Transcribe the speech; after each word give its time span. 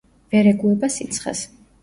ვერ 0.35 0.47
ეგუება 0.51 0.89
სიცხეს. 0.95 1.45